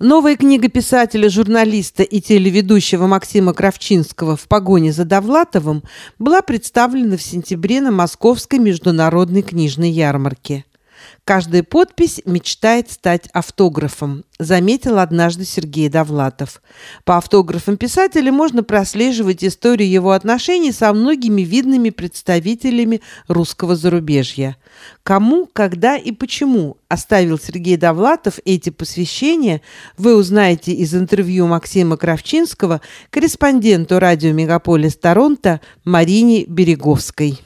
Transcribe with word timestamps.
Новая 0.00 0.36
книга 0.36 0.68
писателя, 0.68 1.28
журналиста 1.28 2.04
и 2.04 2.20
телеведущего 2.20 3.08
Максима 3.08 3.52
Кравчинского 3.52 4.36
«В 4.36 4.46
погоне 4.46 4.92
за 4.92 5.04
Довлатовым» 5.04 5.82
была 6.20 6.40
представлена 6.40 7.16
в 7.16 7.22
сентябре 7.22 7.80
на 7.80 7.90
Московской 7.90 8.60
международной 8.60 9.42
книжной 9.42 9.90
ярмарке. 9.90 10.64
Каждая 11.24 11.62
подпись 11.62 12.22
мечтает 12.24 12.90
стать 12.90 13.28
автографом, 13.32 14.24
заметил 14.38 14.98
однажды 14.98 15.44
Сергей 15.44 15.88
Довлатов. 15.88 16.62
По 17.04 17.18
автографам 17.18 17.76
писателя 17.76 18.32
можно 18.32 18.62
прослеживать 18.62 19.44
историю 19.44 19.90
его 19.90 20.12
отношений 20.12 20.72
со 20.72 20.92
многими 20.92 21.42
видными 21.42 21.90
представителями 21.90 23.02
русского 23.26 23.76
зарубежья. 23.76 24.56
Кому, 25.02 25.48
когда 25.52 25.96
и 25.96 26.12
почему 26.12 26.78
оставил 26.88 27.38
Сергей 27.38 27.76
Довлатов 27.76 28.38
эти 28.44 28.70
посвящения, 28.70 29.60
вы 29.96 30.16
узнаете 30.16 30.72
из 30.72 30.94
интервью 30.94 31.46
Максима 31.46 31.96
Кравчинского 31.96 32.80
корреспонденту 33.10 33.98
радио 33.98 34.32
«Мегаполис 34.32 34.96
Торонто» 34.96 35.60
Марине 35.84 36.44
Береговской. 36.44 37.38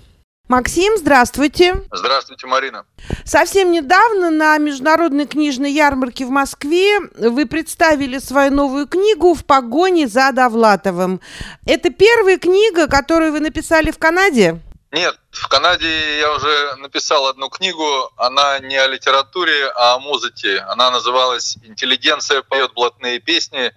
Максим, 0.52 0.98
здравствуйте. 0.98 1.82
Здравствуйте, 1.90 2.46
Марина. 2.46 2.84
Совсем 3.24 3.72
недавно 3.72 4.28
на 4.28 4.58
международной 4.58 5.26
книжной 5.26 5.72
ярмарке 5.72 6.26
в 6.26 6.28
Москве 6.28 7.00
вы 7.16 7.46
представили 7.46 8.18
свою 8.18 8.52
новую 8.52 8.86
книгу 8.86 9.32
«В 9.32 9.46
погоне 9.46 10.08
за 10.08 10.30
Довлатовым». 10.30 11.22
Это 11.66 11.88
первая 11.88 12.36
книга, 12.36 12.86
которую 12.86 13.32
вы 13.32 13.40
написали 13.40 13.90
в 13.90 13.98
Канаде? 13.98 14.60
Нет, 14.90 15.18
в 15.30 15.48
Канаде 15.48 16.18
я 16.18 16.30
уже 16.34 16.76
написал 16.80 17.28
одну 17.28 17.48
книгу. 17.48 18.12
Она 18.18 18.58
не 18.58 18.76
о 18.76 18.88
литературе, 18.88 19.68
а 19.74 19.94
о 19.94 20.00
музыке. 20.00 20.58
Она 20.68 20.90
называлась 20.90 21.56
«Интеллигенция 21.62 22.42
поет 22.42 22.74
блатные 22.74 23.20
песни». 23.20 23.72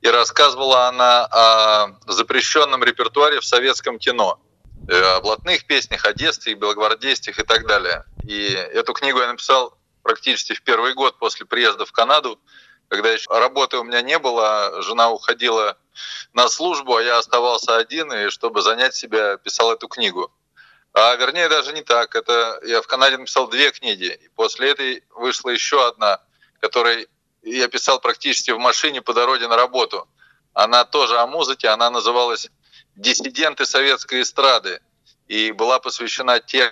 И 0.00 0.08
рассказывала 0.08 0.88
она 0.88 1.26
о 1.26 1.88
запрещенном 2.06 2.82
репертуаре 2.82 3.40
в 3.40 3.44
советском 3.44 3.98
кино– 3.98 4.40
о 4.88 5.20
блатных 5.20 5.66
песнях, 5.66 6.04
о 6.04 6.12
детстве, 6.12 6.54
белогвардейских 6.54 7.38
и 7.38 7.42
так 7.42 7.66
далее. 7.66 8.04
И 8.22 8.52
эту 8.52 8.92
книгу 8.92 9.20
я 9.20 9.28
написал 9.28 9.76
практически 10.02 10.54
в 10.54 10.62
первый 10.62 10.94
год 10.94 11.18
после 11.18 11.46
приезда 11.46 11.84
в 11.84 11.92
Канаду, 11.92 12.40
когда 12.88 13.10
еще 13.10 13.28
работы 13.30 13.78
у 13.78 13.84
меня 13.84 14.00
не 14.00 14.18
было, 14.18 14.80
жена 14.82 15.10
уходила 15.10 15.76
на 16.32 16.48
службу, 16.48 16.96
а 16.96 17.02
я 17.02 17.18
оставался 17.18 17.76
один, 17.76 18.12
и 18.12 18.28
чтобы 18.30 18.62
занять 18.62 18.94
себя, 18.94 19.36
писал 19.38 19.72
эту 19.72 19.88
книгу. 19.88 20.32
А 20.92 21.14
вернее 21.16 21.48
даже 21.48 21.72
не 21.72 21.82
так. 21.82 22.14
Это 22.14 22.60
я 22.64 22.80
в 22.80 22.86
Канаде 22.86 23.18
написал 23.18 23.48
две 23.48 23.70
книги, 23.72 24.18
и 24.22 24.28
после 24.28 24.70
этой 24.70 25.04
вышла 25.10 25.50
еще 25.50 25.86
одна, 25.86 26.22
которой 26.60 27.08
я 27.42 27.68
писал 27.68 28.00
практически 28.00 28.50
в 28.52 28.58
машине 28.58 29.02
по 29.02 29.12
дороге 29.12 29.48
на 29.48 29.56
работу. 29.56 30.08
Она 30.54 30.84
тоже 30.84 31.18
о 31.18 31.26
музыке, 31.26 31.68
она 31.68 31.90
называлась 31.90 32.48
диссиденты 32.96 33.66
советской 33.66 34.22
эстрады 34.22 34.80
и 35.28 35.52
была 35.52 35.78
посвящена 35.78 36.40
тем 36.40 36.70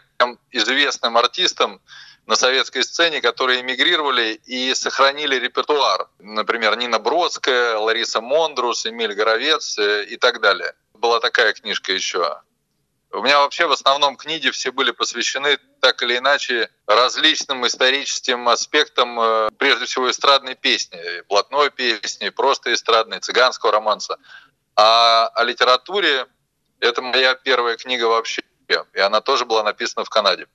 известным 0.51 1.17
артистам 1.17 1.81
на 2.27 2.37
советской 2.37 2.83
сцене, 2.83 3.21
которые 3.21 3.61
эмигрировали 3.61 4.41
и 4.47 4.75
сохранили 4.75 5.37
репертуар. 5.37 6.09
Например, 6.19 6.77
Нина 6.77 6.99
Бродская, 6.99 7.77
Лариса 7.77 8.21
Мондрус, 8.21 8.87
Эмиль 8.87 9.15
Горовец 9.15 9.79
э, 9.79 10.05
и 10.05 10.17
так 10.17 10.41
далее. 10.41 10.73
Была 10.95 11.21
такая 11.21 11.53
книжка 11.53 11.93
еще. 11.93 12.41
У 13.15 13.23
меня 13.23 13.39
вообще 13.39 13.67
в 13.67 13.73
основном 13.73 14.17
книги 14.17 14.51
все 14.51 14.73
были 14.73 14.91
посвящены 14.91 15.59
так 15.81 16.03
или 16.03 16.17
иначе 16.17 16.69
различным 16.87 17.65
историческим 17.67 18.49
аспектам, 18.49 19.21
э, 19.21 19.51
прежде 19.59 19.85
всего 19.85 20.11
эстрадной 20.11 20.57
песни, 20.57 20.99
блатной 21.29 21.71
песни, 21.71 22.31
просто 22.31 22.73
эстрадной, 22.73 23.21
цыганского 23.21 23.71
романса. 23.71 24.19
А 24.77 25.29
о 25.29 25.45
литературе 25.45 26.27
это 26.81 27.03
моя 27.03 27.35
первая 27.35 27.77
книга 27.77 28.05
вообще, 28.05 28.43
и 28.69 28.99
она 29.01 29.21
тоже 29.21 29.45
была 29.45 29.63
написана 29.63 30.05
в 30.05 30.11
Канаде. 30.11 30.47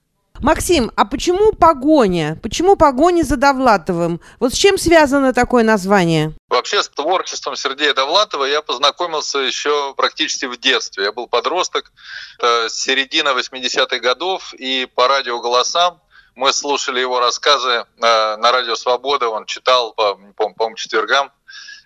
Максим, 0.42 0.90
а 0.96 1.04
почему 1.04 1.52
погоня? 1.52 2.40
Почему 2.42 2.78
погоня 2.78 3.24
за 3.24 3.36
Довлатовым? 3.36 4.22
Вот 4.40 4.54
с 4.54 4.58
чем 4.58 4.78
связано 4.78 5.34
такое 5.34 5.64
название? 5.64 6.34
Вообще 6.48 6.82
с 6.82 6.88
творчеством 6.88 7.58
Сергея 7.58 7.94
Довлатова 7.94 8.46
я 8.46 8.62
познакомился 8.62 9.40
еще 9.40 9.94
практически 9.96 10.46
в 10.46 10.58
детстве. 10.58 11.06
Я 11.06 11.12
был 11.12 11.28
подросток, 11.28 11.92
это 12.38 12.70
середина 12.70 13.30
80-х 13.30 14.00
годов, 14.00 14.54
и 14.54 14.88
по 14.96 15.10
радио 15.10 15.42
«Голосам» 15.42 16.02
мы 16.36 16.54
слушали 16.54 17.02
его 17.02 17.20
рассказы 17.20 17.86
на, 17.98 18.38
на 18.38 18.52
радио 18.54 18.76
«Свобода», 18.76 19.28
он 19.28 19.46
читал 19.46 19.92
по, 19.94 20.16
по, 20.38 20.50
по 20.54 20.74
четвергам 20.76 21.32
Э, 21.32 21.79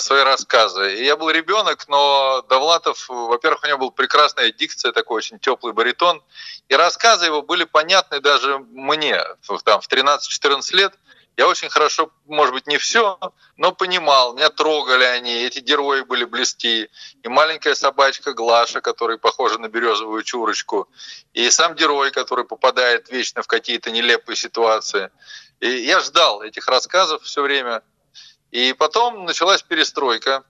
свои 0.00 0.22
рассказы. 0.22 0.96
И 0.96 1.04
я 1.04 1.16
был 1.16 1.30
ребенок, 1.30 1.88
но 1.88 2.42
Довлатов, 2.48 3.08
во-первых, 3.08 3.64
у 3.64 3.66
него 3.66 3.78
был 3.78 3.90
прекрасная 3.90 4.52
дикция, 4.52 4.92
такой 4.92 5.18
очень 5.18 5.38
теплый 5.38 5.72
баритон, 5.72 6.22
и 6.68 6.74
рассказы 6.74 7.26
его 7.26 7.42
были 7.42 7.64
понятны 7.64 8.20
даже 8.20 8.58
мне, 8.58 9.20
там, 9.64 9.80
в 9.80 9.88
13-14 9.88 10.76
лет. 10.76 10.94
Я 11.36 11.46
очень 11.48 11.68
хорошо, 11.68 12.10
может 12.24 12.54
быть, 12.54 12.66
не 12.66 12.78
все, 12.78 13.18
но 13.58 13.70
понимал, 13.70 14.34
меня 14.34 14.48
трогали 14.48 15.04
они, 15.04 15.34
эти 15.34 15.58
герои 15.58 16.00
были 16.00 16.24
близки. 16.24 16.88
И 17.22 17.28
маленькая 17.28 17.74
собачка 17.74 18.32
Глаша, 18.32 18.80
которая 18.80 19.18
похожа 19.18 19.58
на 19.58 19.68
березовую 19.68 20.22
чурочку, 20.22 20.88
и 21.34 21.50
сам 21.50 21.74
герой, 21.74 22.10
который 22.10 22.46
попадает 22.46 23.10
вечно 23.10 23.42
в 23.42 23.46
какие-то 23.46 23.90
нелепые 23.90 24.36
ситуации. 24.36 25.10
И 25.60 25.68
я 25.68 26.00
ждал 26.00 26.42
этих 26.42 26.68
рассказов 26.68 27.22
все 27.22 27.42
время, 27.42 27.82
и 28.50 28.72
потом 28.72 29.24
началась 29.24 29.62
перестройка. 29.62 30.44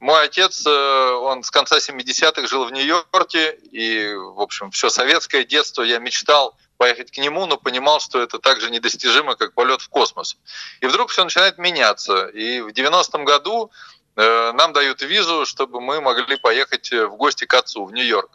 Мой 0.00 0.24
отец, 0.24 0.64
э, 0.64 0.70
он 0.70 1.42
с 1.42 1.50
конца 1.50 1.78
70-х 1.78 2.46
жил 2.46 2.64
в 2.64 2.70
Нью-Йорке, 2.70 3.58
и, 3.72 4.14
в 4.14 4.40
общем, 4.40 4.70
все 4.70 4.90
советское 4.90 5.44
детство 5.44 5.82
я 5.82 5.98
мечтал 5.98 6.56
поехать 6.76 7.10
к 7.10 7.18
нему, 7.18 7.46
но 7.46 7.56
понимал, 7.56 7.98
что 7.98 8.20
это 8.20 8.38
так 8.38 8.60
же 8.60 8.70
недостижимо, 8.70 9.34
как 9.34 9.54
полет 9.54 9.80
в 9.80 9.88
космос. 9.88 10.36
И 10.80 10.86
вдруг 10.86 11.10
все 11.10 11.24
начинает 11.24 11.58
меняться. 11.58 12.26
И 12.26 12.60
в 12.60 12.68
90-м 12.68 13.24
году 13.24 13.72
э, 14.14 14.52
нам 14.52 14.72
дают 14.72 15.02
визу, 15.02 15.44
чтобы 15.46 15.80
мы 15.80 16.00
могли 16.00 16.36
поехать 16.36 16.92
в 16.92 17.16
гости 17.16 17.44
к 17.44 17.54
отцу 17.54 17.84
в 17.84 17.92
Нью-Йорк. 17.92 18.30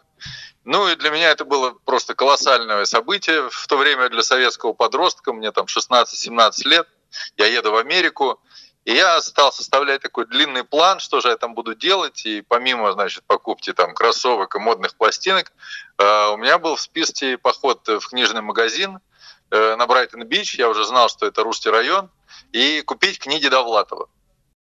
Ну 0.65 0.87
и 0.87 0.95
для 0.95 1.09
меня 1.09 1.31
это 1.31 1.45
было 1.45 1.71
просто 1.85 2.15
колоссальное 2.15 2.85
событие. 2.85 3.49
В 3.49 3.67
то 3.67 3.77
время 3.77 4.09
для 4.09 4.23
советского 4.23 4.73
подростка, 4.73 5.33
мне 5.33 5.51
там 5.51 5.65
16-17 5.65 6.67
лет, 6.67 6.87
я 7.37 7.47
еду 7.47 7.71
в 7.71 7.75
Америку, 7.75 8.41
и 8.85 8.93
я 8.93 9.21
стал 9.21 9.51
составлять 9.51 10.01
такой 10.01 10.25
длинный 10.25 10.63
план, 10.63 10.99
что 10.99 11.21
же 11.21 11.29
я 11.29 11.37
там 11.37 11.53
буду 11.53 11.73
делать. 11.73 12.25
И 12.25 12.41
помимо, 12.41 12.91
значит, 12.91 13.23
покупки 13.25 13.71
там 13.71 13.93
кроссовок 13.93 14.55
и 14.55 14.59
модных 14.59 14.95
пластинок, 14.95 15.53
э, 15.97 16.27
у 16.33 16.37
меня 16.37 16.57
был 16.59 16.75
в 16.75 16.81
списке 16.81 17.37
поход 17.37 17.87
в 17.87 18.07
книжный 18.09 18.41
магазин 18.41 18.99
э, 19.51 19.75
на 19.77 19.87
Брайтон-Бич. 19.87 20.55
Я 20.55 20.67
уже 20.67 20.83
знал, 20.83 21.07
что 21.07 21.25
это 21.25 21.43
русский 21.43 21.69
район. 21.69 22.09
И 22.51 22.81
купить 22.81 23.19
книги 23.19 23.47
Довлатова. 23.47 24.09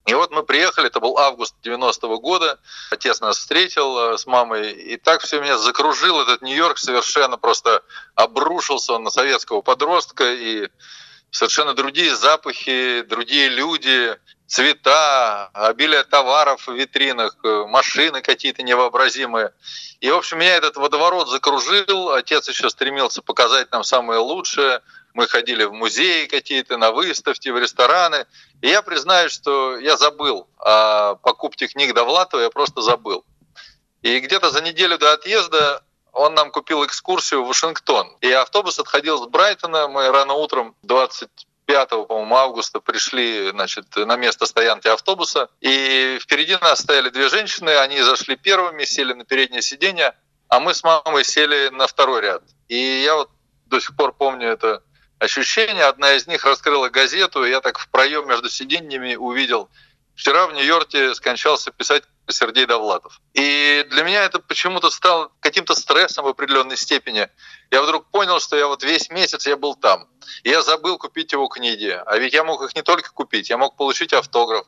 И 0.05 0.13
вот 0.13 0.31
мы 0.31 0.43
приехали, 0.43 0.87
это 0.87 0.99
был 0.99 1.17
август 1.17 1.55
90-го 1.63 2.19
года, 2.19 2.59
отец 2.89 3.21
нас 3.21 3.37
встретил 3.37 4.13
э, 4.13 4.17
с 4.17 4.25
мамой, 4.25 4.71
и 4.71 4.97
так 4.97 5.21
все 5.21 5.39
меня 5.39 5.57
закружил 5.57 6.19
этот 6.19 6.41
Нью-Йорк, 6.41 6.79
совершенно 6.79 7.37
просто 7.37 7.83
обрушился 8.15 8.93
он 8.93 9.03
на 9.03 9.11
советского 9.11 9.61
подростка, 9.61 10.33
и 10.33 10.69
совершенно 11.31 11.73
другие 11.73 12.15
запахи, 12.15 13.01
другие 13.01 13.49
люди, 13.49 14.17
цвета, 14.49 15.49
обилие 15.53 16.03
товаров 16.03 16.67
в 16.67 16.73
витринах, 16.73 17.37
э, 17.43 17.65
машины 17.67 18.21
какие-то 18.21 18.63
невообразимые. 18.63 19.53
И, 19.99 20.09
в 20.09 20.15
общем, 20.15 20.39
меня 20.39 20.55
этот 20.55 20.75
водоворот 20.75 21.29
закружил. 21.29 22.11
Отец 22.11 22.49
еще 22.49 22.69
стремился 22.69 23.21
показать 23.21 23.71
нам 23.71 23.83
самое 23.83 24.19
лучшее. 24.19 24.81
Мы 25.13 25.27
ходили 25.27 25.65
в 25.65 25.73
музеи 25.73 26.25
какие-то, 26.25 26.77
на 26.77 26.91
выставки, 26.91 27.49
в 27.49 27.59
рестораны. 27.59 28.25
И 28.61 28.67
я 28.67 28.81
признаюсь, 28.81 29.31
что 29.31 29.77
я 29.77 29.97
забыл 29.97 30.47
о 30.57 31.15
покупке 31.15 31.67
книг 31.67 31.93
Довлатова, 31.93 32.41
я 32.41 32.49
просто 32.49 32.81
забыл. 32.81 33.23
И 34.01 34.19
где-то 34.19 34.49
за 34.49 34.61
неделю 34.61 34.97
до 34.97 35.13
отъезда 35.13 35.83
он 36.13 36.33
нам 36.33 36.51
купил 36.51 36.85
экскурсию 36.85 37.43
в 37.43 37.47
Вашингтон. 37.47 38.17
И 38.21 38.31
автобус 38.31 38.79
отходил 38.79 39.23
с 39.23 39.27
Брайтона. 39.27 39.87
Мы 39.87 40.09
рано 40.09 40.33
утром 40.33 40.75
25 40.83 41.89
по-моему, 42.07 42.35
августа 42.35 42.79
пришли 42.79 43.51
значит, 43.51 43.95
на 43.95 44.15
место 44.15 44.45
стоянки 44.45 44.87
автобуса. 44.87 45.49
И 45.61 46.17
впереди 46.21 46.57
нас 46.61 46.79
стояли 46.79 47.09
две 47.09 47.29
женщины. 47.29 47.69
Они 47.77 48.01
зашли 48.01 48.35
первыми, 48.35 48.85
сели 48.85 49.13
на 49.13 49.23
переднее 49.23 49.61
сиденье, 49.61 50.15
а 50.47 50.59
мы 50.59 50.73
с 50.73 50.83
мамой 50.83 51.23
сели 51.23 51.69
на 51.69 51.85
второй 51.87 52.21
ряд. 52.21 52.43
И 52.67 52.75
я 53.03 53.15
вот 53.15 53.29
до 53.67 53.79
сих 53.79 53.95
пор 53.95 54.13
помню 54.13 54.49
это 54.49 54.81
ощущение. 55.19 55.83
Одна 55.83 56.13
из 56.13 56.25
них 56.27 56.43
раскрыла 56.43 56.89
газету, 56.89 57.45
и 57.45 57.49
я 57.49 57.61
так 57.61 57.77
в 57.77 57.87
проем 57.89 58.27
между 58.27 58.49
сиденьями 58.49 59.15
увидел. 59.15 59.69
Вчера 60.15 60.47
в 60.47 60.53
Нью-Йорке 60.53 61.13
скончался 61.13 61.71
писатель 61.71 62.09
Сергей 62.31 62.65
Довлатов. 62.65 63.19
И 63.33 63.85
для 63.89 64.03
меня 64.03 64.23
это 64.23 64.39
почему-то 64.39 64.89
стало 64.89 65.31
каким-то 65.39 65.75
стрессом 65.75 66.25
в 66.25 66.29
определенной 66.29 66.77
степени. 66.77 67.29
Я 67.71 67.81
вдруг 67.81 68.09
понял, 68.11 68.39
что 68.39 68.55
я 68.55 68.67
вот 68.67 68.83
весь 68.83 69.09
месяц 69.09 69.47
я 69.47 69.57
был 69.57 69.75
там. 69.75 70.07
И 70.43 70.49
я 70.49 70.61
забыл 70.61 70.97
купить 70.97 71.31
его 71.31 71.47
книги. 71.47 71.99
А 72.05 72.17
ведь 72.17 72.33
я 72.33 72.43
мог 72.43 72.61
их 72.63 72.75
не 72.75 72.81
только 72.81 73.11
купить, 73.11 73.49
я 73.49 73.57
мог 73.57 73.75
получить 73.75 74.13
автограф, 74.13 74.65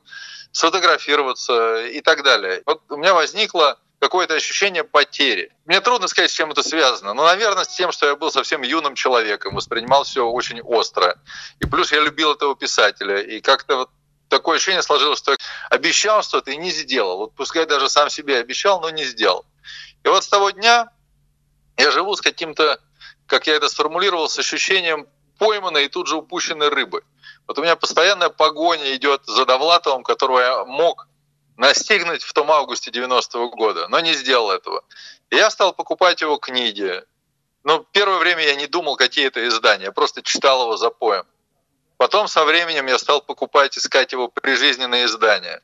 сфотографироваться 0.52 1.86
и 1.86 2.02
так 2.02 2.24
далее. 2.24 2.64
Вот 2.66 2.82
у 2.90 2.98
меня 2.98 3.14
возникло 3.14 3.80
какое-то 4.02 4.34
ощущение 4.34 4.84
потери. 4.84 5.54
Мне 5.66 5.80
трудно 5.80 6.08
сказать, 6.08 6.32
с 6.32 6.34
чем 6.34 6.52
это 6.52 6.64
связано. 6.64 7.14
Но, 7.14 7.24
наверное, 7.24 7.66
с 7.66 7.76
тем, 7.76 7.92
что 7.92 8.08
я 8.08 8.16
был 8.16 8.32
совсем 8.32 8.64
юным 8.64 8.96
человеком, 8.96 9.56
воспринимал 9.56 10.04
все 10.04 10.26
очень 10.26 10.60
остро. 10.62 11.22
И 11.60 11.68
плюс 11.68 11.92
я 11.92 12.00
любил 12.00 12.34
этого 12.34 12.56
писателя. 12.56 13.22
И 13.22 13.42
как-то 13.42 13.76
вот 13.76 13.90
такое 14.32 14.56
ощущение 14.56 14.82
сложилось, 14.82 15.20
что 15.20 15.36
обещал 15.70 16.24
что-то 16.24 16.52
и 16.52 16.58
не 16.58 16.72
сделал. 16.72 17.18
Вот 17.18 17.36
пускай 17.36 17.66
даже 17.66 17.90
сам 17.90 18.10
себе 18.10 18.38
обещал, 18.38 18.82
но 18.82 18.90
не 18.90 19.04
сделал. 19.04 19.46
И 20.04 20.08
вот 20.08 20.24
с 20.24 20.28
того 20.28 20.50
дня 20.50 20.90
я 21.78 21.92
живу 21.92 22.16
с 22.16 22.22
каким-то, 22.22 22.80
как 23.28 23.48
я 23.48 23.56
это 23.56 23.70
сформулировал, 23.70 24.30
с 24.30 24.40
ощущением 24.40 25.08
пойманной 25.38 25.86
и 25.86 25.90
тут 25.90 26.08
же 26.08 26.16
упущенной 26.16 26.70
рыбы. 26.70 27.04
Вот 27.46 27.60
у 27.60 27.62
меня 27.62 27.76
постоянная 27.76 28.30
погоня 28.30 28.96
идет 28.96 29.26
за 29.26 29.46
Довлатовым, 29.46 30.04
которого 30.04 30.40
я 30.40 30.66
мог 30.66 31.08
настигнуть 31.58 32.24
в 32.24 32.34
том 32.34 32.52
августе 32.52 32.90
90-го 32.90 33.50
года, 33.50 33.88
но 33.90 34.00
не 34.00 34.14
сделал 34.14 34.50
этого. 34.50 34.84
И 35.30 35.36
я 35.36 35.50
стал 35.50 35.74
покупать 35.74 36.22
его 36.22 36.38
книги. 36.38 37.04
Ну, 37.64 37.86
первое 37.92 38.20
время 38.20 38.44
я 38.44 38.56
не 38.56 38.68
думал, 38.68 38.96
какие 38.96 39.28
это 39.28 39.46
издания, 39.48 39.86
я 39.86 39.92
просто 39.92 40.22
читал 40.22 40.64
его 40.64 40.78
за 40.78 40.90
поем. 40.90 41.26
Потом 42.02 42.28
со 42.28 42.46
временем 42.46 42.88
я 42.88 42.98
стал 42.98 43.22
покупать, 43.22 43.78
искать 43.78 44.12
его 44.12 44.28
прижизненные 44.28 45.06
издания. 45.06 45.62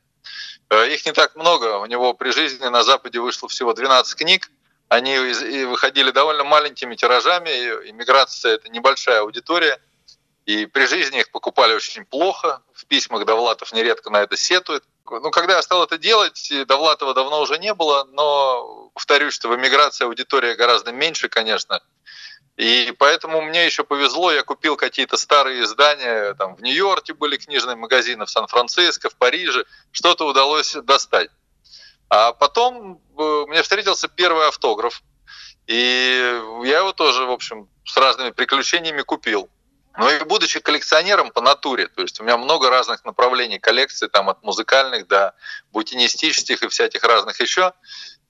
Э, 0.70 0.88
их 0.88 1.04
не 1.04 1.10
так 1.10 1.34
много, 1.34 1.78
у 1.78 1.86
него 1.86 2.14
при 2.14 2.30
жизни 2.30 2.64
на 2.68 2.84
Западе 2.84 3.18
вышло 3.18 3.48
всего 3.48 3.72
12 3.72 4.14
книг, 4.14 4.48
они 4.88 5.18
выходили 5.64 6.12
довольно 6.12 6.44
маленькими 6.44 6.94
тиражами, 6.94 7.50
иммиграция– 7.90 8.52
это 8.54 8.68
небольшая 8.68 9.22
аудитория, 9.22 9.80
и 10.46 10.66
при 10.66 10.86
жизни 10.86 11.18
их 11.18 11.32
покупали 11.32 11.74
очень 11.74 12.04
плохо, 12.04 12.62
в 12.72 12.86
письмах 12.86 13.24
Довлатов 13.24 13.72
нередко 13.72 14.10
на 14.10 14.18
это 14.22 14.36
сетует– 14.36 14.84
ну, 15.10 15.30
когда 15.30 15.56
я 15.56 15.62
стал 15.62 15.84
это 15.84 15.98
делать, 15.98 16.52
Довлатова 16.66 17.14
давно 17.14 17.40
уже 17.40 17.58
не 17.58 17.72
было, 17.74 18.04
но 18.12 18.90
повторюсь, 18.94 19.34
что 19.34 19.48
в 19.48 19.56
эмиграции 19.56 20.04
аудитория 20.04 20.54
гораздо 20.54 20.92
меньше, 20.92 21.28
конечно. 21.28 21.80
И 22.58 22.92
поэтому 22.98 23.40
мне 23.40 23.66
еще 23.66 23.84
повезло, 23.84 24.32
я 24.32 24.42
купил 24.42 24.76
какие-то 24.76 25.16
старые 25.16 25.62
издания, 25.62 26.34
там 26.34 26.56
в 26.56 26.60
Нью-Йорке 26.60 27.14
были 27.14 27.36
книжные 27.36 27.76
магазины, 27.76 28.26
в 28.26 28.30
Сан-Франциско, 28.30 29.10
в 29.10 29.14
Париже, 29.14 29.64
что-то 29.92 30.26
удалось 30.26 30.72
достать. 30.74 31.30
А 32.08 32.32
потом 32.32 33.00
э, 33.16 33.44
мне 33.46 33.62
встретился 33.62 34.08
первый 34.08 34.48
автограф, 34.48 35.04
и 35.68 36.42
я 36.64 36.78
его 36.78 36.92
тоже, 36.92 37.26
в 37.26 37.30
общем, 37.30 37.68
с 37.84 37.96
разными 37.96 38.30
приключениями 38.30 39.02
купил. 39.02 39.48
Ну 39.96 40.10
и 40.10 40.24
будучи 40.24 40.58
коллекционером 40.58 41.30
по 41.30 41.40
натуре, 41.40 41.86
то 41.86 42.02
есть 42.02 42.20
у 42.20 42.24
меня 42.24 42.36
много 42.36 42.70
разных 42.70 43.04
направлений 43.04 43.60
коллекции, 43.60 44.08
там 44.08 44.28
от 44.30 44.42
музыкальных 44.42 45.06
до 45.06 45.32
бутинистических 45.70 46.60
и 46.64 46.68
всяких 46.68 47.04
разных 47.04 47.40
еще, 47.40 47.72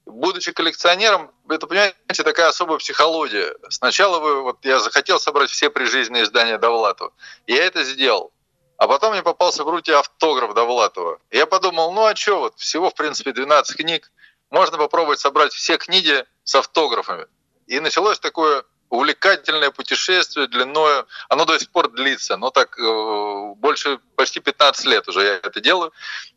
будучи 0.08 0.52
коллекционером, 0.52 1.30
это, 1.48 1.66
понимаете, 1.66 1.96
такая 2.24 2.48
особая 2.48 2.78
психология. 2.78 3.54
Сначала 3.68 4.18
вы, 4.18 4.42
вот 4.42 4.64
я 4.64 4.80
захотел 4.80 5.20
собрать 5.20 5.50
все 5.50 5.70
прижизненные 5.70 6.24
издания 6.24 6.58
Довлатова. 6.58 7.12
Я 7.46 7.64
это 7.64 7.84
сделал. 7.84 8.32
А 8.76 8.86
потом 8.86 9.12
мне 9.12 9.22
попался 9.22 9.64
в 9.64 9.68
руки 9.68 9.90
автограф 9.90 10.54
Довлатова. 10.54 11.18
Я 11.30 11.46
подумал, 11.46 11.92
ну 11.92 12.04
а 12.04 12.14
что, 12.14 12.40
вот 12.40 12.58
всего, 12.58 12.90
в 12.90 12.94
принципе, 12.94 13.32
12 13.32 13.76
книг. 13.76 14.10
Можно 14.50 14.78
попробовать 14.78 15.20
собрать 15.20 15.52
все 15.52 15.76
книги 15.76 16.24
с 16.44 16.54
автографами. 16.54 17.26
И 17.66 17.80
началось 17.80 18.18
такое 18.18 18.64
увлекательное 18.90 19.70
путешествие 19.70 20.46
длиною, 20.46 21.06
оно 21.28 21.44
до 21.44 21.58
сих 21.58 21.70
пор 21.70 21.90
длится, 21.90 22.36
но 22.36 22.50
так 22.50 22.78
э, 22.78 23.54
больше, 23.56 23.98
почти 24.16 24.40
15 24.40 24.86
лет 24.86 25.08
уже 25.08 25.22
я 25.22 25.34
это 25.34 25.60
делаю. 25.60 25.92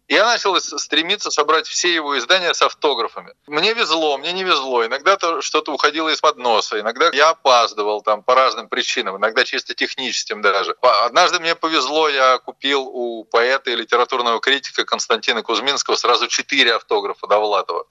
И 0.07 0.13
я 0.13 0.25
начал 0.25 0.59
стремиться 0.59 1.31
собрать 1.31 1.67
все 1.67 1.93
его 1.93 2.17
издания 2.17 2.53
с 2.53 2.61
автографами. 2.61 3.33
Мне 3.47 3.73
везло, 3.73 4.17
мне 4.17 4.33
не 4.33 4.43
везло. 4.43 4.85
Иногда 4.85 5.15
то 5.15 5.41
что-то 5.41 5.71
уходило 5.71 6.09
из-под 6.09 6.35
носа, 6.35 6.81
иногда 6.81 7.09
я 7.13 7.29
опаздывал 7.29 8.01
там 8.01 8.21
по 8.21 8.35
разным 8.35 8.67
причинам, 8.67 9.15
иногда 9.15 9.45
чисто 9.45 9.73
техническим 9.73 10.41
даже. 10.41 10.75
Однажды 10.81 11.39
мне 11.39 11.55
повезло, 11.55 12.09
я 12.09 12.39
купил 12.39 12.81
у 12.81 13.23
поэта 13.23 13.71
и 13.71 13.75
литературного 13.77 14.41
критика 14.41 14.83
Константина 14.83 15.43
Кузьминского 15.43 15.95
сразу 15.95 16.27
четыре 16.27 16.75
автографа 16.75 17.27
Довлатова. 17.27 17.85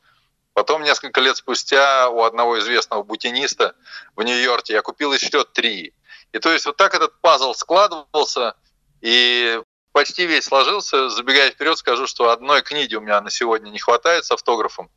Потом, 0.60 0.82
несколько 0.82 1.22
лет 1.22 1.38
спустя, 1.38 2.10
у 2.10 2.22
одного 2.22 2.58
известного 2.58 3.02
бутиниста 3.02 3.74
в 4.14 4.22
Нью-Йорке 4.22 4.74
я 4.74 4.82
купил 4.82 5.10
еще 5.10 5.42
три. 5.42 5.94
И 6.32 6.38
то 6.38 6.52
есть 6.52 6.66
вот 6.66 6.76
так 6.76 6.94
этот 6.94 7.18
пазл 7.22 7.54
складывался, 7.54 8.54
и 9.00 9.58
почти 9.92 10.26
весь 10.26 10.44
сложился. 10.44 11.08
Забегая 11.08 11.50
вперед, 11.50 11.78
скажу, 11.78 12.06
что 12.06 12.28
одной 12.28 12.60
книги 12.60 12.94
у 12.94 13.00
меня 13.00 13.22
на 13.22 13.30
сегодня 13.30 13.70
не 13.70 13.78
хватает 13.78 14.26
с 14.26 14.32
автографом, 14.32 14.90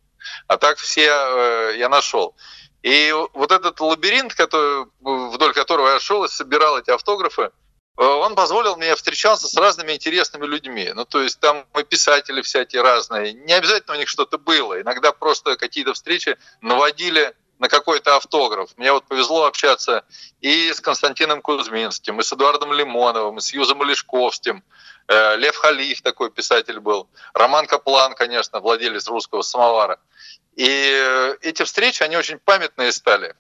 а 0.48 0.58
так 0.58 0.80
все 0.80 1.08
э, 1.08 1.76
я 1.78 1.88
нашел. 1.88 2.36
И 2.82 3.16
вот 3.34 3.54
этот 3.54 3.80
лабиринт, 3.80 4.34
который, 4.34 4.88
вдоль 5.00 5.54
которого 5.54 5.94
я 5.94 6.02
шел 6.02 6.26
и 6.26 6.28
собирал 6.28 6.78
эти 6.78 6.90
автографы, 6.90 7.52
он 7.96 8.36
позволил 8.36 8.76
мне 8.76 8.96
встречаться 8.96 9.48
с 9.48 9.56
разными 9.56 9.94
интересными 9.94 10.46
людьми. 10.46 10.92
Ну, 10.96 11.06
то 11.06 11.22
есть 11.22 11.40
там 11.40 11.66
и 11.78 11.84
писатели 11.84 12.42
всякие 12.42 12.82
разные. 12.82 13.34
Не 13.34 13.54
обязательно 13.54 13.96
у 13.96 14.00
них 14.00 14.10
что-то 14.10 14.38
было. 14.38 14.82
Иногда 14.82 15.12
просто 15.12 15.56
какие-то 15.58 15.94
встречи 15.94 16.38
наводили 16.62 17.36
на 17.60 17.70
какой-то 17.70 18.16
автограф. 18.16 18.72
Мне 18.78 18.92
вот 18.92 19.06
повезло 19.06 19.46
общаться 19.46 20.04
и 20.42 20.74
с 20.74 20.82
Константином 20.82 21.42
Кузьминским, 21.42 22.20
и 22.20 22.24
с 22.24 22.34
Эдуардом 22.34 22.74
Лимоновым, 22.74 23.38
и 23.38 23.42
с 23.42 23.54
Юзом 23.54 23.84
Олешковским. 23.84 24.64
Э, 25.08 25.36
Лев 25.38 25.56
Халиф 25.56 26.02
такой 26.02 26.32
писатель 26.32 26.80
был. 26.80 27.08
Роман 27.34 27.68
Каплан, 27.68 28.16
конечно, 28.16 28.60
владелец 28.60 29.08
русского 29.08 29.44
самовара. 29.44 30.00
И 30.56 30.68
э, 30.68 31.38
эти 31.42 31.64
встречи, 31.64 32.02
они 32.02 32.18
очень 32.18 32.40
памятные 32.40 32.92
стали. 32.92 33.36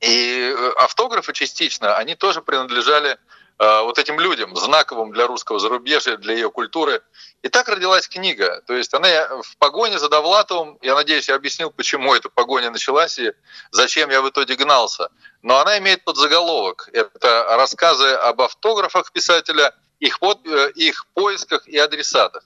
И 0.00 0.54
автографы 0.76 1.32
частично, 1.32 1.96
они 1.96 2.14
тоже 2.14 2.42
принадлежали 2.42 3.12
Э, 3.12 3.27
вот 3.58 3.98
этим 3.98 4.20
людям, 4.20 4.54
знаковым 4.56 5.12
для 5.12 5.26
русского 5.26 5.58
зарубежья, 5.58 6.16
для 6.16 6.34
ее 6.34 6.50
культуры. 6.50 7.02
И 7.42 7.48
так 7.48 7.68
родилась 7.68 8.08
книга. 8.08 8.62
То 8.66 8.74
есть 8.74 8.94
она 8.94 9.08
в 9.42 9.56
погоне 9.58 9.98
за 9.98 10.08
Довлатовым, 10.08 10.78
я 10.80 10.94
надеюсь, 10.94 11.28
я 11.28 11.34
объяснил, 11.34 11.70
почему 11.70 12.14
эта 12.14 12.28
погоня 12.28 12.70
началась 12.70 13.18
и 13.18 13.32
зачем 13.72 14.10
я 14.10 14.22
в 14.22 14.28
итоге 14.28 14.54
гнался. 14.54 15.08
Но 15.42 15.58
она 15.58 15.78
имеет 15.78 16.04
подзаголовок. 16.04 16.88
Это 16.92 17.46
рассказы 17.56 18.06
об 18.06 18.40
автографах 18.42 19.10
писателя, 19.10 19.74
их, 19.98 20.20
под, 20.20 20.46
э, 20.46 20.70
их 20.76 21.06
поисках 21.14 21.66
и 21.66 21.76
адресатах. 21.78 22.44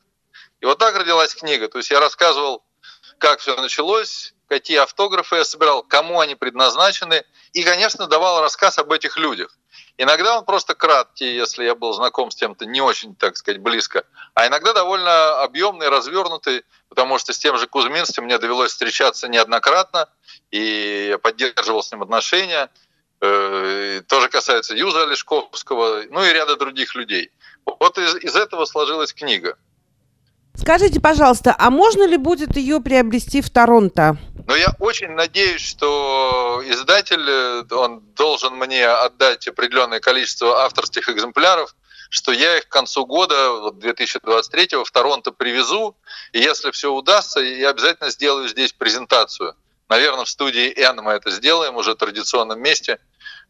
И 0.60 0.66
вот 0.66 0.78
так 0.78 0.96
родилась 0.96 1.34
книга. 1.34 1.68
То 1.68 1.78
есть 1.78 1.90
я 1.90 2.00
рассказывал, 2.00 2.64
как 3.18 3.40
все 3.40 3.54
началось, 3.60 4.34
какие 4.48 4.78
автографы 4.78 5.36
я 5.36 5.44
собирал, 5.44 5.82
кому 5.82 6.20
они 6.20 6.34
предназначены, 6.34 7.24
и, 7.52 7.62
конечно, 7.62 8.06
давал 8.06 8.40
рассказ 8.40 8.78
об 8.78 8.92
этих 8.92 9.16
людях. 9.16 9.56
Иногда 9.98 10.38
он 10.38 10.44
просто 10.44 10.74
краткий, 10.74 11.34
если 11.34 11.64
я 11.64 11.74
был 11.74 11.92
знаком 11.92 12.30
с 12.30 12.34
тем-то 12.34 12.66
не 12.66 12.80
очень, 12.80 13.14
так 13.14 13.36
сказать, 13.36 13.60
близко, 13.60 14.04
а 14.34 14.46
иногда 14.46 14.72
довольно 14.72 15.42
объемный, 15.42 15.88
развернутый, 15.88 16.64
потому 16.88 17.18
что 17.18 17.32
с 17.32 17.38
тем 17.38 17.56
же 17.58 17.66
Кузьминским 17.66 18.24
мне 18.24 18.38
довелось 18.38 18.72
встречаться 18.72 19.28
неоднократно, 19.28 20.08
и 20.50 21.08
я 21.10 21.18
поддерживал 21.18 21.82
с 21.82 21.92
ним 21.92 22.02
отношения. 22.02 22.70
Э, 23.20 24.02
тоже 24.08 24.28
касается 24.28 24.74
Юза 24.74 25.04
Олешковского, 25.04 26.02
ну 26.10 26.24
и 26.24 26.32
ряда 26.32 26.56
других 26.56 26.94
людей. 26.96 27.30
Вот 27.64 27.96
из, 27.98 28.16
из 28.16 28.34
этого 28.34 28.64
сложилась 28.64 29.12
книга. 29.12 29.56
Скажите, 30.54 31.00
пожалуйста, 31.00 31.54
а 31.58 31.70
можно 31.70 32.06
ли 32.06 32.16
будет 32.16 32.56
ее 32.56 32.80
приобрести 32.80 33.40
в 33.40 33.50
Торонто? 33.50 34.18
Но 34.46 34.56
я 34.56 34.70
очень 34.78 35.10
надеюсь, 35.10 35.60
что 35.60 36.62
издатель, 36.64 37.24
э, 37.28 37.64
он 37.74 38.00
должен 38.14 38.54
мне 38.54 38.86
отдать 38.86 39.46
определенное 39.46 40.00
количество 40.00 40.64
авторских 40.64 41.08
экземпляров, 41.08 41.74
что 42.10 42.32
я 42.32 42.58
их 42.58 42.68
к 42.68 42.72
концу 42.72 43.06
года, 43.06 43.70
2023 43.72 44.84
в 44.84 44.90
Торонто 44.90 45.32
привезу, 45.32 45.96
и 46.32 46.40
если 46.40 46.70
все 46.72 46.92
удастся, 46.92 47.40
я 47.40 47.70
обязательно 47.70 48.10
сделаю 48.10 48.48
здесь 48.48 48.72
презентацию. 48.72 49.54
Наверное, 49.88 50.24
в 50.24 50.28
студии 50.28 50.72
N 50.76 50.96
мы 51.02 51.12
это 51.12 51.30
сделаем 51.30 51.76
уже 51.76 51.92
в 51.92 51.96
традиционном 51.96 52.60
месте, 52.60 52.98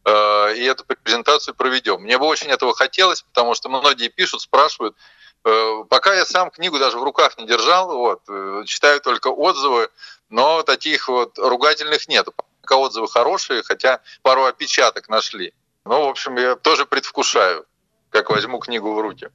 э, 0.04 0.54
и 0.56 0.62
эту 0.64 0.84
презентацию 0.84 1.54
проведем. 1.54 2.02
Мне 2.02 2.18
бы 2.18 2.26
очень 2.26 2.48
этого 2.48 2.74
хотелось, 2.74 3.22
потому 3.22 3.54
что 3.54 3.68
многие 3.68 4.08
пишут, 4.08 4.42
спрашивают, 4.42 4.94
Я 6.22 6.26
сам 6.26 6.50
книгу 6.50 6.78
даже 6.78 7.00
в 7.00 7.02
руках 7.02 7.36
не 7.36 7.48
держал, 7.48 7.96
вот, 7.96 8.22
э, 8.28 8.62
читаю 8.64 9.00
только 9.00 9.26
отзывы, 9.26 9.88
но 10.30 10.62
таких 10.62 11.08
вот 11.08 11.36
ругательных 11.36 12.06
нет. 12.06 12.28
Пока 12.60 12.76
отзывы 12.76 13.08
хорошие, 13.08 13.64
хотя 13.64 14.00
пару 14.22 14.44
опечаток 14.44 15.08
нашли. 15.08 15.52
Ну, 15.84 16.06
в 16.06 16.08
общем, 16.08 16.36
я 16.36 16.54
тоже 16.54 16.86
предвкушаю, 16.86 17.66
как 18.10 18.30
возьму 18.30 18.60
книгу 18.60 18.94
в 18.94 19.00
руки. 19.00 19.30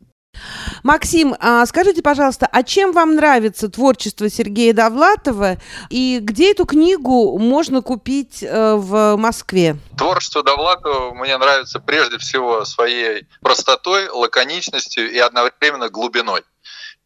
Максим, 0.84 1.36
а 1.40 1.66
скажите, 1.66 2.02
пожалуйста, 2.02 2.48
а 2.50 2.64
чем 2.64 2.94
вам 2.94 3.16
нравится 3.16 3.68
творчество 3.68 4.30
Сергея 4.30 4.74
Довлатова 4.74 5.58
и 5.90 6.20
где 6.22 6.52
эту 6.52 6.66
книгу 6.66 7.38
можно 7.38 7.82
купить 7.82 8.44
э, 8.44 8.76
в 8.76 9.18
Москве? 9.18 9.76
Творчество 9.98 10.44
Довлатова 10.44 11.14
мне 11.14 11.38
нравится 11.38 11.80
прежде 11.80 12.18
всего 12.18 12.64
своей 12.64 13.28
простотой, 13.42 14.08
лаконичностью 14.08 15.12
и 15.12 15.18
одновременно 15.18 15.90
глубиной. 15.90 16.44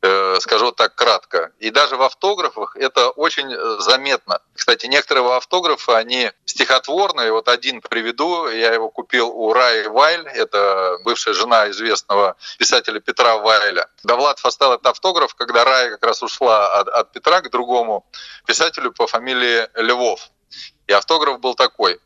Э, 0.03 0.37
скажу 0.39 0.71
так 0.71 0.95
кратко. 0.95 1.51
И 1.59 1.69
даже 1.69 1.95
в 1.95 2.01
автографах 2.01 2.75
это 2.75 3.11
очень 3.11 3.53
э, 3.53 3.77
заметно. 3.81 4.41
Кстати, 4.55 4.87
некоторые 4.87 5.31
автографы, 5.35 5.91
они 5.91 6.31
стихотворные. 6.45 7.31
Вот 7.31 7.47
один 7.47 7.81
приведу. 7.81 8.47
Я 8.47 8.73
его 8.73 8.89
купил 8.89 9.29
у 9.29 9.53
Раи 9.53 9.85
Вайль. 9.85 10.27
Это 10.27 10.97
бывшая 11.03 11.35
жена 11.35 11.69
известного 11.69 12.35
писателя 12.57 12.99
Петра 12.99 13.37
Вайля. 13.37 13.87
Довлатов 14.03 14.43
оставил 14.43 14.73
этот 14.73 14.87
автограф, 14.87 15.35
когда 15.35 15.63
Рая 15.63 15.91
как 15.91 16.03
раз 16.03 16.23
ушла 16.23 16.79
от, 16.79 16.87
от 16.87 17.11
Петра 17.11 17.41
к 17.41 17.51
другому 17.51 18.03
писателю 18.47 18.91
по 18.93 19.05
фамилии 19.05 19.69
Львов. 19.75 20.31
И 20.87 20.93
автограф 20.93 21.39
был 21.39 21.53
такой. 21.53 21.99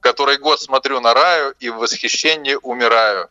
«Который 0.00 0.36
год 0.36 0.60
смотрю 0.60 1.00
на 1.00 1.14
Раю 1.14 1.54
и 1.58 1.70
в 1.70 1.76
восхищении 1.76 2.58
умираю. 2.60 3.30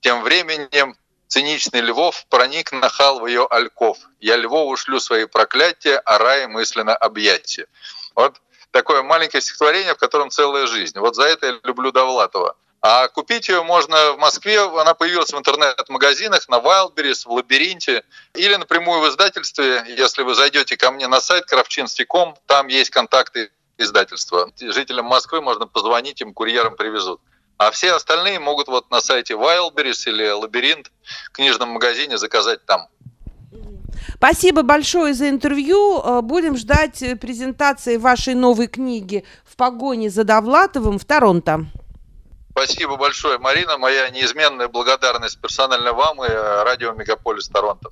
Тем 0.00 0.22
временем 0.22 0.96
Циничный 1.28 1.80
Львов 1.80 2.26
проник 2.28 2.72
нахал 2.72 3.20
в 3.20 3.26
ее 3.26 3.46
альков. 3.50 3.98
Я 4.20 4.36
Львову 4.36 4.76
шлю 4.76 5.00
свои 5.00 5.24
проклятия, 5.24 5.98
а 5.98 6.18
рай 6.18 6.46
мысленно 6.46 6.94
объятия. 6.94 7.66
Вот 8.14 8.40
такое 8.70 9.02
маленькое 9.02 9.40
стихотворение, 9.40 9.94
в 9.94 9.98
котором 9.98 10.30
целая 10.30 10.66
жизнь. 10.66 10.98
Вот 10.98 11.16
за 11.16 11.24
это 11.24 11.46
я 11.46 11.60
люблю 11.64 11.92
Довлатова. 11.92 12.56
А 12.86 13.08
купить 13.08 13.48
ее 13.48 13.62
можно 13.62 14.12
в 14.12 14.18
Москве, 14.18 14.60
она 14.60 14.92
появилась 14.92 15.32
в 15.32 15.38
интернет-магазинах, 15.38 16.46
на 16.50 16.56
Wildberries, 16.56 17.24
в 17.24 17.32
Лабиринте, 17.32 18.04
или 18.34 18.56
напрямую 18.56 19.00
в 19.00 19.08
издательстве. 19.08 19.84
Если 19.88 20.22
вы 20.22 20.34
зайдете 20.34 20.76
ко 20.76 20.90
мне 20.90 21.08
на 21.08 21.22
сайт 21.22 21.50
kravchinsky.com, 21.50 22.36
там 22.46 22.66
есть 22.66 22.90
контакты 22.90 23.50
издательства. 23.78 24.52
Жителям 24.60 25.06
Москвы 25.06 25.40
можно 25.40 25.66
позвонить, 25.66 26.20
им 26.20 26.34
курьером 26.34 26.76
привезут. 26.76 27.22
А 27.56 27.70
все 27.70 27.92
остальные 27.92 28.40
могут 28.40 28.68
вот 28.68 28.90
на 28.90 29.00
сайте 29.00 29.34
Wildberries 29.34 30.08
или 30.08 30.28
Лабиринт 30.30 30.90
в 31.26 31.30
книжном 31.32 31.70
магазине 31.70 32.18
заказать 32.18 32.64
там. 32.66 32.88
Спасибо 34.16 34.62
большое 34.62 35.14
за 35.14 35.28
интервью. 35.28 36.00
Э, 36.00 36.20
будем 36.20 36.56
ждать 36.56 37.02
э, 37.02 37.16
презентации 37.16 37.96
вашей 37.96 38.34
новой 38.34 38.66
книги 38.66 39.24
«В 39.44 39.56
погоне 39.56 40.10
за 40.10 40.24
Довлатовым» 40.24 40.98
в 40.98 41.04
Торонто. 41.04 41.66
Спасибо 42.50 42.96
большое, 42.96 43.38
Марина. 43.38 43.78
Моя 43.78 44.08
неизменная 44.10 44.68
благодарность 44.68 45.40
персонально 45.40 45.92
вам 45.92 46.24
и 46.24 46.28
радио 46.28 46.92
«Мегаполис 46.92 47.48
Торонто». 47.48 47.90